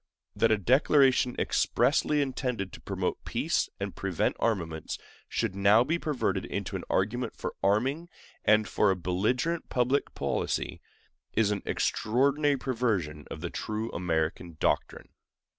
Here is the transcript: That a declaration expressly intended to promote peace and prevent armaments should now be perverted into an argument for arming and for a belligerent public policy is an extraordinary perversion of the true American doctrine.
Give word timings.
That 0.35 0.49
a 0.49 0.57
declaration 0.57 1.35
expressly 1.37 2.23
intended 2.23 2.73
to 2.73 2.81
promote 2.81 3.23
peace 3.23 3.69
and 3.79 3.95
prevent 3.95 4.35
armaments 4.39 4.97
should 5.29 5.53
now 5.53 5.83
be 5.83 5.99
perverted 5.99 6.43
into 6.43 6.75
an 6.75 6.83
argument 6.89 7.35
for 7.37 7.53
arming 7.61 8.09
and 8.43 8.67
for 8.67 8.89
a 8.89 8.95
belligerent 8.95 9.69
public 9.69 10.15
policy 10.15 10.81
is 11.33 11.51
an 11.51 11.61
extraordinary 11.67 12.57
perversion 12.57 13.27
of 13.29 13.41
the 13.41 13.51
true 13.51 13.91
American 13.91 14.57
doctrine. 14.59 15.09